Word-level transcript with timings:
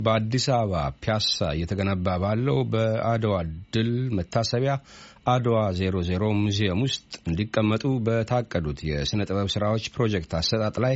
በአዲስ 0.00 0.46
አበባ 0.54 0.74
ፒያሳ 1.02 1.26
እየተገነባ 1.54 2.16
ባለው 2.22 2.58
በአድዋ 2.72 3.34
ድል 3.74 3.90
መታሰቢያ 4.18 4.74
አድዋ 5.30 5.56
ዜሮ 5.78 5.96
ዜሮ 6.08 6.22
ሙዚየም 6.40 6.82
ውስጥ 6.86 7.02
እንዲቀመጡ 7.28 7.84
በታቀዱት 8.06 8.78
የሥነ 8.88 9.26
ጥበብ 9.28 9.48
ሥራዎች 9.54 9.86
ፕሮጀክት 9.94 10.32
አሰጣጥ 10.38 10.76
ላይ 10.84 10.94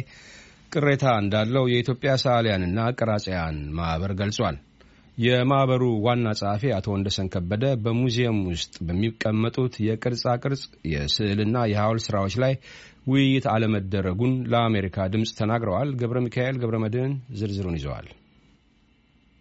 ቅሬታ 0.72 1.06
እንዳለው 1.22 1.64
የኢትዮጵያ 1.70 2.12
ሰዓሊያንና 2.24 2.78
ቀራጺያን 2.98 3.58
ማኅበር 3.76 4.12
ገልጿል። 4.20 4.56
የማኅበሩ 5.18 5.82
ዋና 6.04 6.28
ጸሐፊ 6.38 6.72
አቶ 6.76 6.86
ወንደሰን 6.94 7.30
ከበደ 7.34 7.64
በሙዚየም 7.84 8.38
ውስጥ 8.48 8.74
በሚቀመጡት 8.86 9.74
የቅርጻ 9.86 10.24
ቅርጽ 10.42 10.62
የስዕልና 10.92 11.56
የሐውልት 11.72 12.06
ሥራዎች 12.08 12.36
ላይ 12.44 12.54
ውይይት 13.08 13.46
አለመደረጉን 13.52 14.34
ለአሜሪካ 14.52 15.06
ድምፅ 15.12 15.32
ተናግረዋል። 15.40 15.90
ገብረ 16.00 16.20
ሚካኤል 16.26 16.58
ገብረ 16.62 16.78
መድህን 16.84 17.14
ዝርዝሩን 17.40 17.78
ይዘዋል። 17.78 18.08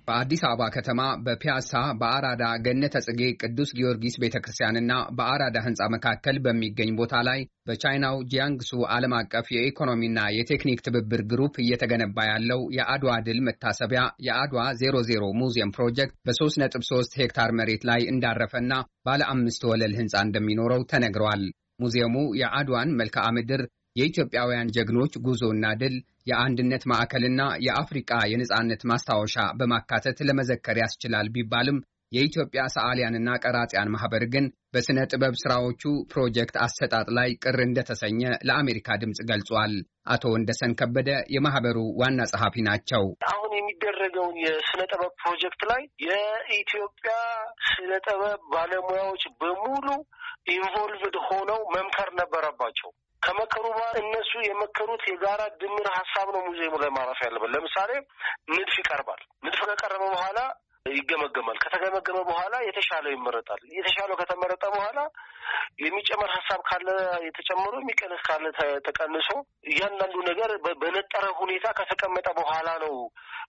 በአዲስ 0.08 0.42
አበባ 0.48 0.64
ከተማ 0.76 1.02
በፒያሳ 1.26 1.72
በአራዳ 2.00 2.44
ገነተ 2.66 2.96
ጽጌ 3.06 3.22
ቅዱስ 3.42 3.70
ጊዮርጊስ 3.78 4.16
ቤተ 4.24 4.36
ክርስቲያንና 4.44 4.94
በአራዳ 5.18 5.58
ሕንፃ 5.66 5.88
መካከል 5.94 6.38
በሚገኝ 6.46 6.90
ቦታ 7.00 7.22
ላይ 7.28 7.40
በቻይናው 7.68 8.16
ጂያንግሱ 8.32 8.72
ዓለም 8.96 9.14
አቀፍ 9.20 9.48
የኢኮኖሚና 9.56 10.20
የቴክኒክ 10.38 10.82
ትብብር 10.88 11.22
ግሩፕ 11.32 11.56
እየተገነባ 11.64 12.26
ያለው 12.32 12.62
የአድዋ 12.78 13.14
ድል 13.28 13.40
መታሰቢያ 13.48 14.04
የአድዋ 14.28 14.62
00 14.82 15.32
ሙዚየም 15.42 15.74
ፕሮጀክት 15.78 16.16
በ3.3 16.28 17.18
ሄክታር 17.22 17.52
መሬት 17.60 17.86
ላይ 17.92 18.04
እንዳረፈና 18.14 18.74
ባለ 19.08 19.24
አምስት 19.34 19.64
ወለል 19.72 19.96
ሕንፃ 20.00 20.16
እንደሚኖረው 20.28 20.84
ተነግሯል። 20.94 21.46
ሙዚየሙ 21.80 22.18
የአድዋን 22.40 22.90
መልክዓ 23.00 23.26
ምድር 23.36 23.62
የኢትዮጵያውያን 23.96 24.72
ጀግኖች 24.76 25.14
ጉዞና 25.26 25.66
ድል 25.82 25.96
የአንድነት 26.30 26.84
ማዕከልና 26.92 27.42
የአፍሪቃ 27.66 28.12
የነጻነት 28.32 28.82
ማስታወሻ 28.92 29.36
በማካተት 29.60 30.20
ለመዘከር 30.28 30.78
ያስችላል 30.82 31.28
ቢባልም 31.36 31.80
የኢትዮጵያ 32.12 32.62
ሰዓሊያንና 32.74 33.30
ቀራጺያን 33.44 33.92
ማኅበር 33.94 34.24
ግን 34.34 34.46
በሥነ 34.74 35.00
ጥበብ 35.12 35.36
ሥራዎቹ 35.42 35.84
ፕሮጀክት 36.12 36.56
አሰጣጥ 36.66 37.08
ላይ 37.18 37.30
ቅር 37.44 37.58
እንደተሰኘ 37.66 38.20
ለአሜሪካ 38.48 38.98
ድምፅ 39.02 39.20
ገልጿል። 39.30 39.74
አቶ 40.14 40.24
ወንደሰን 40.34 40.76
ከበደ 40.80 41.10
የማኅበሩ 41.36 41.78
ዋና 42.02 42.20
ጸሐፊ 42.32 42.56
ናቸው። 42.68 43.06
አሁን 43.30 43.52
የሚደረገውን 43.58 44.38
የሥነ 44.44 44.82
ጥበብ 44.92 45.14
ፕሮጀክት 45.22 45.64
ላይ 45.72 45.82
የኢትዮጵያ 46.08 47.14
ሥነ 47.70 47.92
ጥበብ 48.08 48.42
ባለሙያዎች 48.54 49.26
በሙሉ 49.42 49.88
ኢንቮልቭድ 50.54 51.18
ሆነው 51.28 51.62
መምከር 51.76 52.12
ነበረባቸው። 52.22 52.92
ከመከሩ 53.24 53.64
በኋላ 53.70 53.96
እነሱ 54.02 54.32
የመከሩት 54.46 55.04
የጋራ 55.10 55.42
ድምር 55.62 55.88
ሀሳብ 55.96 56.28
ነው 56.36 56.42
ሙዚየሙ 56.48 56.76
ላይ 56.84 56.92
ማረፍ 56.96 57.20
ያለበት። 57.26 57.52
ለምሳሌ 57.56 57.92
ንድፍ 58.52 58.76
ይቀርባል። 58.82 59.22
ንድፍ 59.46 59.62
ከቀረበ 59.70 60.04
በኋላ 60.14 60.40
ይገመገማል። 60.92 61.58
ከተገመገመ 61.64 62.18
በኋላ 62.30 62.56
የተሻለው 62.66 63.12
ይመረጣል። 63.14 63.62
የተሻለው 63.76 64.16
ከተመረጠ 64.22 64.64
በኋላ 64.74 65.00
የሚጨመር 65.84 66.30
ሀሳብ 66.36 66.62
ካለ 66.70 66.88
የተጨመሩ፣ 67.26 67.74
የሚቀንስ 67.82 68.22
ካለ 68.28 68.46
ተቀንሶ 68.88 69.30
እያንዳንዱ 69.72 70.16
ነገር 70.30 70.52
በነጠረ 70.82 71.26
ሁኔታ 71.40 71.68
ከተቀመጠ 71.80 72.28
በኋላ 72.40 72.70
ነው 72.84 72.96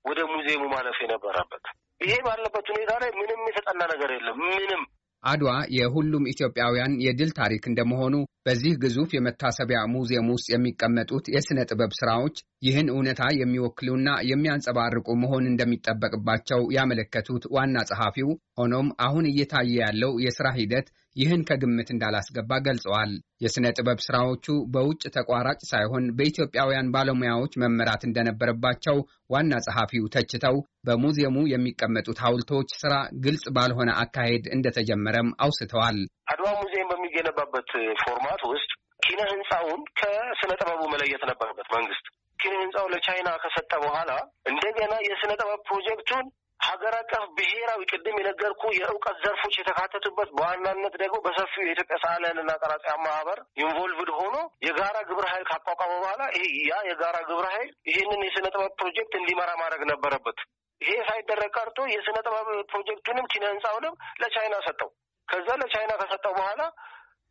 ወደ 0.09 0.21
ሙዚየሙ 0.33 0.65
ማለፍ 0.75 0.99
የነበረበት። 1.05 1.65
ይሄ 2.01 2.15
ባለበት 2.27 2.69
ሁኔታ 2.73 2.93
ላይ 3.03 3.11
ምንም 3.19 3.43
የተጠና 3.51 3.83
ነገር 3.93 4.13
የለም። 4.17 4.39
ምንም 4.49 4.83
አድዋ 5.25 5.51
የሁሉም 5.77 6.29
ኢትዮጵያውያን 6.31 6.95
የድል 7.05 7.31
ታሪክ 7.39 7.63
እንደመሆኑ 7.67 8.15
በዚህ 8.47 8.73
ግዙፍ 8.83 9.11
የመታሰቢያ 9.15 9.81
ሙዚየም 9.93 10.29
ውስጥ 10.33 10.47
የሚቀመጡት 10.53 11.25
የሥነ 11.35 11.61
ጥበብ 11.71 11.93
ሥራዎች 11.99 12.37
ይህን 12.67 12.91
እውነታ 12.95 13.23
የሚወክሉና 13.39 14.09
የሚያንጸባርቁ 14.31 15.09
መሆን 15.23 15.47
እንደሚጠበቅባቸው 15.53 16.61
ያመለከቱት 16.77 17.47
ዋና 17.57 17.85
ጸሐፊው፣ 17.91 18.29
ሆኖም 18.61 18.91
አሁን 19.07 19.27
እየታየ 19.31 19.73
ያለው 19.85 20.13
የሥራ 20.25 20.49
ሂደት 20.59 20.89
ይህን 21.17 21.43
ከግምት 21.49 21.89
እንዳላስገባ 21.93 22.53
ገልጸዋል። 22.65 23.11
የሥነ 23.45 23.67
ጥበብ 23.77 23.99
ሥራዎቹ 24.05 24.47
በውጭ 24.75 25.03
ተቋራጭ 25.17 25.61
ሳይሆን 25.71 26.05
በኢትዮጵያውያን 26.17 26.91
ባለሙያዎች 26.95 27.53
መመራት 27.63 28.03
እንደነበረባቸው 28.07 28.97
ዋና 29.35 29.53
ጸሐፊው 29.67 30.07
ተችተው 30.15 30.57
በሙዚየሙ 30.87 31.37
የሚቀመጡት 31.53 32.21
ሐውልቶች 32.25 32.71
ሥራ 32.83 32.95
ግልጽ 33.25 33.45
ባልሆነ 33.57 33.91
አካሄድ 34.03 34.47
እንደተጀመረም 34.57 35.31
አውስተዋል። 35.47 35.99
አድዋ 36.33 36.49
ሙዚየም 36.61 36.91
በሚገነባበት 36.93 37.71
format 38.03 38.43
ውስጥ 38.53 38.71
ኪነ 39.07 39.21
ህንፃውን 39.31 39.81
ከስነ 39.99 40.51
ጥበቡ 40.61 40.83
መለየት 40.93 41.23
ነበረበት 41.31 41.69
መንግስት። 41.75 42.07
ኪነ 42.39 42.55
ህንፃው 42.63 42.87
ለቻይና 42.93 43.29
ከሰጠ 43.43 43.73
በኋላ 43.83 44.11
እንደገና 44.51 44.95
የስነ 45.07 45.31
ጥበብ 45.41 45.61
ፕሮጀክቱን 45.69 46.25
ሀገር 46.65 46.95
አቀፍ 46.99 47.25
ብሔራዊ 47.37 47.81
ቅድም 47.91 48.17
የነገርኩ 48.19 48.63
የእውቀት 48.77 49.17
ዘርፎች 49.25 49.55
የተካተቱበት 49.59 50.29
በዋናነት 50.37 50.95
ደግሞ 51.03 51.17
በሰፊው 51.27 51.63
የኢትዮጵያ 51.65 51.97
ሰዓሊያንና 52.05 52.53
ቀራጺያን 52.63 53.03
ማህበር 53.07 53.39
involved 53.63 54.11
ሆኖ 54.19 54.37
የጋራ 54.67 54.97
ግብረ 55.11 55.27
ኃይል 55.33 55.45
ካቋቋመ 55.51 55.93
በኋላ 55.97 56.23
ያ 56.71 56.81
የጋራ 56.91 57.17
ግብረ 57.31 57.47
ኃይል 57.55 57.71
ይህንን 57.91 58.23
የስነ 58.27 58.47
ጥበብ 58.55 58.75
ፕሮጀክት 58.81 59.15
እንዲመራ 59.21 59.51
ማድረግ 59.63 59.85
ነበረበት። 59.93 60.39
ይሄ 60.81 60.95
ሳይደረግ 61.09 61.51
ቀርቶ 61.59 61.81
የስነ 61.91 62.17
ጥበብ 62.27 62.49
ፕሮጀክቱንም 62.73 63.29
ኪነ 63.33 63.45
ህንፃውንም 63.53 63.95
ለቻይና 64.23 64.57
ሰጠው። 64.67 64.91
ከዛ 65.29 65.49
ለቻይና 65.61 65.93
ከሰጠው 66.01 66.35
በኋላ 66.39 66.63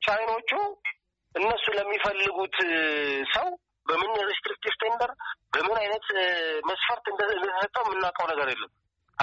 ቻይኖቹ 0.01 0.51
እነሱ 1.35 1.65
ለሚፈልጉት 1.77 2.55
ሰው 3.35 3.47
በምን 3.87 4.11
restrictive 4.29 4.73
tender 4.81 5.11
በምን 5.53 5.77
አይነት 5.79 6.05
መስፈርት 6.69 7.05
እንደተሰጠው 7.11 7.83
የምናውቀው 7.85 8.27
ነገር 8.31 8.47
የለም። 8.53 8.71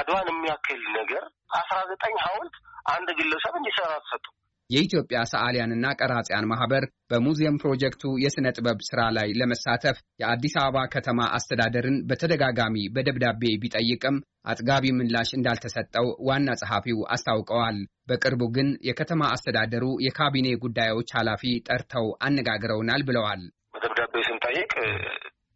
አድዋን 0.01 0.29
የሚያክል 0.31 0.83
ነገር 0.99 1.25
አስራ 1.61 1.79
ዘጠኝ 1.91 2.15
ሐውልት 2.25 2.57
አንድ 2.93 3.09
ግለሰብ 3.19 3.55
እንዲሰራ 3.59 3.93
ተሰጡ። 4.03 4.27
የኢትዮጵያ 4.71 5.19
ሰዓሊያንና 5.31 5.87
ቀራጺያን 5.99 6.49
ማኅበር 6.51 6.83
በሙዚየም 7.11 7.57
ፕሮጀክቱ 7.63 8.03
የሥነ 8.25 8.49
ጥበብ 8.57 8.81
ሥራ 8.89 9.01
ላይ 9.17 9.29
ለመሳተፍ 9.41 9.97
የአዲስ 10.21 10.55
አበባ 10.61 10.85
ከተማ 10.93 11.21
አስተዳደርን 11.39 11.97
በተደጋጋሚ 12.11 12.77
በደብዳቤ 12.95 13.43
ቢጠይቅም 13.63 14.19
አጥጋቢ 14.51 14.93
ምላሽ 14.99 15.31
እንዳልተሰጠው 15.35 16.07
ዋና 16.29 16.49
ጸሐፊው 16.61 17.01
አስታውቀዋል። 17.15 17.79
በቅርቡ 18.11 18.43
ግን 18.57 18.71
የከተማ 18.89 19.23
አስተዳደሩ 19.35 19.87
የካቢኔ 20.07 20.49
ጉዳዮች 20.65 21.11
ኃላፊ 21.19 21.43
ጠርተው 21.69 22.07
አነጋግረውናል 22.29 23.05
ብለዋል። 23.11 23.43
በደብዳቤ 23.75 24.15
ስንጠይቅ 24.29 24.73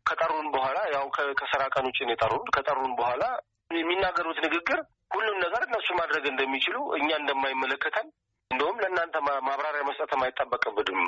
ከጠሩን 0.06 0.48
በኋላ 0.54 0.78
ያው 0.94 1.06
ከስራ 1.38 1.62
ቀን 1.74 1.86
ውጭ 1.88 1.98
የጠሩን 2.06 2.48
ከጠሩን 2.56 2.92
በኋላ 2.98 3.22
የሚናገሩት 3.76 4.38
ንግግር 4.44 4.80
ሁሉም 5.14 5.36
ነገር 5.44 5.62
እነሱ 5.66 5.88
ማድረግ 6.00 6.24
እንደሚችሉ 6.30 6.76
እኛ 6.98 7.08
እንደማይመለከተን 7.20 8.06
እንደውም 8.50 8.80
ለእናንተ 8.82 9.16
ማብራሪያ 9.46 9.82
መስጠት 9.88 10.12
አይጠበቅብንም። 10.18 11.00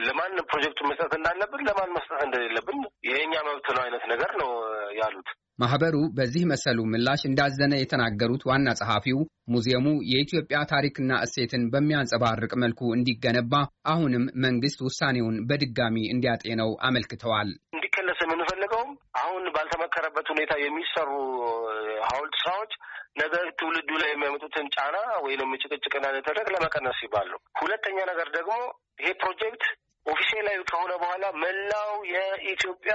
ለማን 0.00 0.32
ፕሮጀክቱ 0.48 0.80
መስጠት 0.88 1.12
እንዳለብን 1.16 1.62
ለማን 1.68 1.92
መስጠት 1.96 2.20
እንደሌለብን 2.24 2.78
የእኛ 3.08 3.34
መብት 3.46 3.68
ነው 3.76 3.82
አይነት 3.84 4.04
ነገር 4.12 4.32
ነው 4.40 4.50
ያሉት። 4.98 5.28
ማኅበሩ 5.58 5.96
በዚህ 6.16 6.42
መሰሉ 6.50 6.78
ምላሽ 6.90 7.20
እንዳዘነ 7.26 7.74
የተናገሩት 7.78 8.42
ዋና 8.48 8.74
ጸሐፊው 8.80 9.20
ሙዚየሙ 9.48 9.86
የኢትዮጵያ 10.10 10.58
ታሪክና 10.72 11.12
እሴትን 11.24 11.62
በሚያንጸባርቅ 11.72 12.52
መልኩ 12.62 12.80
እንዲገነባ 12.94 13.54
አሁንም 13.92 14.26
መንግስት 14.44 14.80
ውሳኔውን 14.86 15.38
በድጋሚ 15.50 15.96
እንዲያጤነው 16.14 16.70
አመልክተዋል። 16.88 17.50
እንዲከለስ 18.08 18.20
የምንፈልገውም 18.24 18.90
አሁን 19.20 19.42
ባልተመከረበት 19.54 20.26
ሁኔታ 20.32 20.52
የሚሰሩ 20.60 21.10
ሐውልት 22.06 22.34
ስራዎች 22.42 22.72
ነገ 23.20 23.34
ትውልዱ 23.58 23.90
ላይ 24.02 24.10
የሚያመጡትን 24.12 24.66
ጫና 24.74 24.96
ወይም 25.24 25.52
ጭቅጭቅና 25.62 26.04
ንትርክ 26.16 26.48
ለመቀነስ 26.54 27.00
ነው። 27.32 27.40
ሁለተኛ 27.60 27.98
ነገር 28.10 28.28
ደግሞ 28.36 28.54
ይሄ 29.00 29.10
ፕሮጀክት 29.22 29.64
ኦፊሴላዊ 30.06 30.58
ከሆነ 30.70 30.92
በኋላ 31.02 31.24
መላው 31.42 31.92
የኢትዮጵያ 32.12 32.94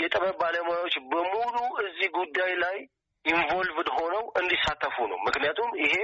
የጥበብ 0.00 0.36
ባለሙያዎች 0.42 0.94
በሙሉ 1.12 1.56
እዚህ 1.84 2.08
ጉዳይ 2.18 2.52
ላይ 2.64 2.76
involved 3.24 3.88
ሆነው 3.96 4.22
እንዲሳተፉ 4.40 4.96
ነው። 5.12 5.18
ምክንያቱም 5.26 5.70
ይሄ 5.84 5.94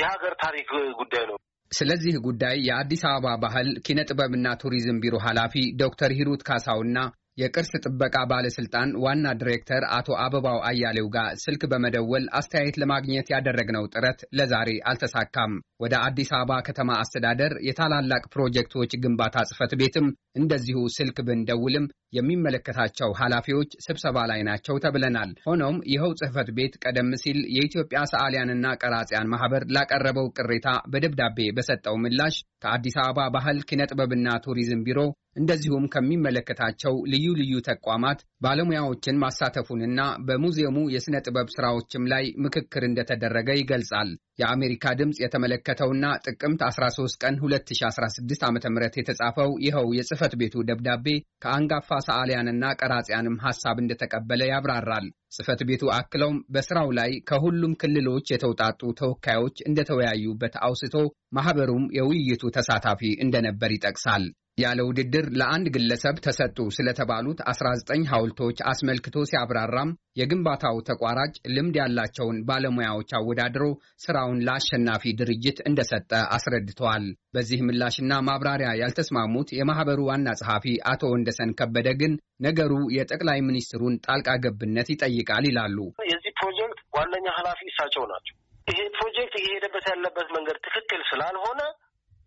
የሀገር 0.00 0.34
ታሪክ 0.44 0.70
ጉዳይ 1.00 1.24
ነው። 1.30 1.38
ስለዚህ 1.72 2.14
ጉዳይ 2.26 2.56
የአዲስ 2.66 3.02
አበባ 3.08 3.34
ባህል 3.42 3.68
ኪነ 3.86 4.00
ጥበብና 4.10 4.48
ቱሪዝም 4.62 5.00
ቢሮ 5.02 5.16
ኃላፊ 5.26 5.54
ዶክተር 5.82 6.10
ሂሩት 6.18 6.42
ካሳውና 6.48 6.98
የቅርስ 7.38 7.70
ጥበቃ 7.80 8.16
ባለስልጣን 8.30 8.90
ዋና 9.02 9.26
ዲሬክተር 9.40 9.82
አቶ 9.96 10.08
አበባው 10.22 10.58
አያሌው 10.68 11.08
ጋር 11.16 11.28
ስልክ 11.42 11.62
በመደወል 11.72 12.24
አስተያየት 12.38 12.76
ለማግኘት 12.82 13.28
ያደረግነው 13.34 13.84
ጥረት 13.92 14.20
ለዛሬ 14.38 14.70
አልተሳካም። 14.90 15.52
ወደ 15.82 15.94
አዲስ 16.06 16.30
አበባ 16.38 16.56
ከተማ 16.68 16.90
አስተዳደር 17.02 17.52
የታላላቅ 17.68 18.22
ፕሮጀክቶች 18.34 18.92
ግንባታ 19.02 19.36
ጽሕፈት 19.50 19.74
ቤትም 19.80 20.06
እንደዚሁ 20.40 20.78
ስልክ 20.96 21.18
ብንደውልም 21.28 21.86
የሚመለከታቸው 22.16 23.10
ኃላፊዎች 23.20 23.70
ስብሰባ 23.86 24.18
ላይ 24.30 24.40
ናቸው 24.48 24.76
ተብለናል። 24.84 25.30
ሆኖም 25.46 25.78
ይኸው 25.92 26.12
ጽሕፈት 26.20 26.50
ቤት 26.58 26.74
ቀደም 26.84 27.10
ሲል 27.22 27.40
የኢትዮጵያ 27.56 28.00
ሰዓሊያንና 28.12 28.66
ቀራጺያን 28.82 29.30
ማህበር 29.32 29.64
ላቀረበው 29.76 30.28
ቅሬታ 30.38 30.68
በደብዳቤ 30.92 31.48
በሰጠው 31.56 31.96
ምላሽ 32.04 32.36
ከአዲስ 32.62 32.96
አበባ 33.02 33.26
ባህል 33.34 33.58
ኪነ 33.68 33.82
ጥበብና 33.90 34.28
ቱሪዝም 34.44 34.84
ቢሮ 34.86 35.00
እንደዚሁም 35.36 35.84
ከሚመለከታቸው 35.92 36.94
ልዩ 37.12 37.26
ልዩ 37.40 37.54
ተቋማት 37.68 38.20
ባለሙያዎችን 38.44 39.20
ማሳተፉንና 39.22 40.00
በሙዚየሙ 40.26 40.78
የሥነ 40.94 41.16
ጥበብ 41.26 41.48
ሥራዎችም 41.54 42.08
ላይ 42.12 42.24
ምክክር 42.44 42.84
እንደተደረገ 42.88 43.48
ይገልጻል። 43.58 44.10
የአሜሪካ 44.38 44.94
ድምፅ 44.98 45.18
የተመለከተውና 45.22 46.04
ጥቅምት 46.26 46.60
13 46.68 47.18
ቀን 47.22 47.36
2016 47.42 48.44
ዓ 48.46 48.50
ም 48.50 48.58
የተጻፈው 48.98 49.50
ይኸው 49.64 49.86
የጽህፈት 49.98 50.34
ቤቱ 50.40 50.64
ደብዳቤ 50.68 51.06
ከአንጋፋ 51.44 51.98
ሰዓሊያንና 52.08 52.64
ቀራጺያንም 52.80 53.40
ሐሳብ 53.46 53.76
እንደተቀበለ 53.82 54.42
ያብራራል። 54.52 55.06
ጽህፈት 55.34 55.60
ቤቱ 55.68 55.84
አክለውም 55.96 56.38
በሥራው 56.54 56.90
ላይ 56.98 57.10
ከሁሉም 57.28 57.78
ክልሎች 57.82 58.26
የተውጣጡ 58.32 58.80
ተወካዮች 59.00 59.56
እንደተወያዩበት 59.68 60.54
አውስቶ 60.66 60.94
ማኅበሩም 61.36 61.86
የውይይቱ 61.98 62.44
ተሳታፊ 62.56 63.02
እንደነበር 63.24 63.72
ይጠቅሳል። 63.74 64.24
ያለ 64.58 64.80
ውድድር 64.86 65.26
ለአንድ 65.38 65.66
ግለሰብ 65.74 66.16
ተሰጡ 66.24 66.58
ስለተባሉት 66.76 67.40
19 67.48 68.06
ሐውልቶች 68.10 68.58
አስመልክቶ 68.70 69.16
ሲያብራራም 69.30 69.90
የግንባታው 70.20 70.76
ተቋራጭ 70.88 71.34
ልምድ 71.54 71.76
ያላቸውን 71.80 72.38
ባለሙያዎች 72.48 73.10
አወዳድሮ 73.18 73.64
ሥራውን 74.04 74.42
ለአሸናፊ 74.46 75.12
ድርጅት 75.20 75.58
እንደሰጠ 75.68 76.10
አስረድተዋል። 76.36 77.04
በዚህ 77.34 77.60
ምላሽና 77.66 78.12
ማብራሪያ 78.28 78.70
ያልተስማሙት 78.80 79.48
የማኅበሩ 79.58 80.00
ዋና 80.10 80.28
ጸሐፊ 80.40 80.64
አቶ 80.92 81.02
ወንደሰን 81.12 81.54
ከበደ 81.58 81.88
ግን 82.00 82.14
ነገሩ 82.46 82.72
የጠቅላይ 82.96 83.40
ሚኒስትሩን 83.48 84.00
ጣልቃ 84.06 84.28
ገብነት 84.44 84.90
ይጠይቃል 84.94 85.46
ይላሉ። 85.50 85.78
የዚህ 86.10 86.34
ፕሮጀክት 86.40 86.80
ዋነኛ 86.98 87.26
ኃላፊ 87.38 87.60
እሳቸው 87.70 88.04
ናቸው። 88.12 88.34
ይሄ 88.68 88.80
ፕሮጀክት 88.96 89.34
እየሄደበት 89.40 89.84
ያለበት 89.90 90.28
መንገድ 90.36 90.56
ትክክል 90.66 91.02
ስላልሆነ 91.10 91.60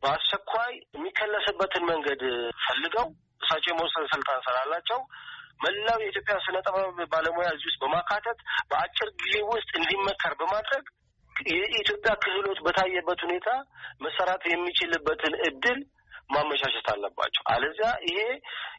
በአስቸኳይ 0.03 0.73
የሚከለስበትን 0.95 1.83
መንገድ 1.91 2.21
ፈልገው 2.65 3.07
እሳቸው 3.43 3.71
የመወሰን 3.71 4.05
ስልጣን 4.13 4.41
ስላላቸው 4.47 4.99
መላው 5.63 5.97
የኢትዮጵያ 6.01 6.35
ስነ 6.45 6.57
ጥበብ 6.65 6.99
ባለሙያ 7.11 7.47
እዚህ 7.53 7.67
ውስጥ 7.69 7.79
በማካተት 7.83 8.39
በአጭር 8.69 9.09
ጊዜ 9.21 9.35
ውስጥ 9.49 9.69
እንዲመከር 9.79 10.33
በማድረግ 10.39 10.85
የኢትዮጵያ 11.35 12.11
ክህሎት 12.23 12.59
በታየበት 12.65 13.19
ሁኔታ 13.25 13.49
መሰራት 14.05 14.43
የሚችልበትን 14.49 15.35
እድል 15.47 15.79
ማመቻቸት 16.33 16.87
አለባቸው። 16.91 17.43
አለዚያ 17.53 17.87
ይሄ 18.07 18.19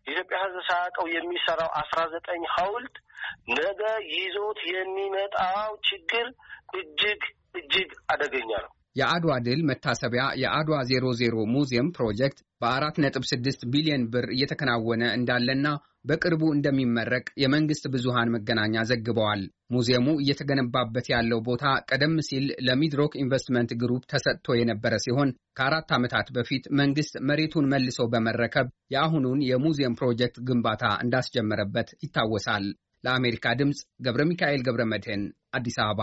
የኢትዮጵያ 0.06 0.38
ሕዝብ 0.44 0.60
ሳያውቀው 0.68 1.06
የሚሰራው 1.14 1.70
አስራ 1.80 2.00
ዘጠኝ 2.14 2.42
ሐውልት 2.54 2.96
ነገ 3.56 3.82
ይዞት 4.14 4.60
የሚመጣው 4.72 5.72
ችግር 5.88 6.26
እጅግ 6.80 7.22
እጅግ 7.54 7.90
አደገኛ 8.12 8.50
ነው። 8.64 8.72
የአድዋ 8.96 9.32
ድል 9.44 9.60
መታሰቢያ 9.68 10.24
የአድዋ 10.40 10.76
00 10.88 11.44
ሙዚየም 11.54 11.88
ፕሮጀክት 11.96 12.40
በ4.6 12.62 13.64
ቢሊዮን 13.72 14.02
ብር 14.12 14.26
እየተከናወነ 14.34 15.02
እንዳለና 15.16 15.66
በቅርቡ 16.08 16.42
እንደሚመረቅ 16.52 17.26
የመንግስት 17.42 17.84
ብዙሃን 17.92 18.32
መገናኛ 18.34 18.84
ዘግበዋል። 18.90 19.42
ሙዚየሙ 19.70 20.08
እየተገነባበት 20.22 21.06
ያለው 21.12 21.40
ቦታ 21.48 21.64
ቀደም 21.90 22.14
ሲል 22.28 22.46
ለሚድሮክ 22.66 23.12
ኢንቨስትመንት 23.22 23.72
ግሩፕ 23.82 24.02
ተሰጥቶ 24.12 24.56
የነበረ 24.58 24.94
ሲሆን 25.04 25.30
ከአራት 25.58 25.92
ዓመታት 25.98 26.30
በፊት 26.36 26.66
መንግስት 26.80 27.14
መሬቱን 27.30 27.70
መልሶ 27.72 28.08
በመረከብ 28.14 28.66
የአሁኑን 28.94 29.40
የሙዚየም 29.50 29.98
ፕሮጀክት 30.00 30.38
ግንባታ 30.48 30.84
እንዳስጀመረበት 31.06 31.90
ይታወሳል። 32.04 32.66
ለአሜሪካ 33.04 33.54
ድምፅ 33.60 33.78
ገብረ 34.04 34.22
ሚካኤል 34.28 34.60
ገብረ 34.66 34.82
መድህን 34.90 35.22
አዲስ 35.54 35.78
አበባ 35.84 36.02